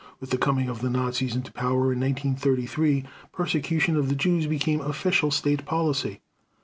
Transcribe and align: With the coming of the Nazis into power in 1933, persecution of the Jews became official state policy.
With 0.19 0.31
the 0.31 0.37
coming 0.39 0.67
of 0.67 0.81
the 0.81 0.89
Nazis 0.89 1.35
into 1.35 1.51
power 1.51 1.93
in 1.93 1.99
1933, 1.99 3.05
persecution 3.31 3.95
of 3.95 4.09
the 4.09 4.15
Jews 4.15 4.47
became 4.47 4.81
official 4.81 5.29
state 5.29 5.63
policy. 5.63 6.21